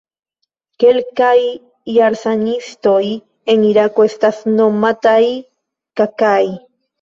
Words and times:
Kelkaj 0.83 1.33
Jarsanistoj 1.97 3.03
en 3.55 3.67
Irako 3.67 4.07
estas 4.09 4.41
nomataj 4.55 5.21
"Kaka'i". 6.03 6.51